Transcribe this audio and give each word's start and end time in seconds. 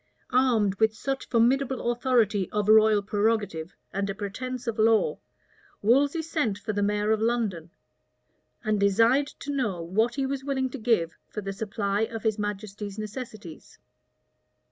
Armed 0.33 0.73
with 0.79 0.95
such 0.95 1.27
formidable 1.29 1.91
authority 1.91 2.49
of 2.51 2.67
royal 2.67 3.03
prerogative 3.03 3.75
and 3.93 4.09
a 4.09 4.15
pretence 4.15 4.65
of 4.65 4.79
law, 4.79 5.19
Wolsey 5.83 6.23
sent 6.23 6.57
for 6.57 6.73
the 6.73 6.81
mayor 6.81 7.11
of 7.11 7.21
London, 7.21 7.69
and 8.63 8.79
desired 8.79 9.27
to 9.27 9.51
know 9.55 9.79
what 9.79 10.15
he 10.15 10.25
was 10.25 10.43
willing 10.43 10.71
to 10.71 10.79
give 10.79 11.15
for 11.29 11.41
the 11.41 11.53
supply 11.53 12.01
of 12.01 12.23
his 12.23 12.39
majesty's 12.39 12.97
necessities. 12.97 13.77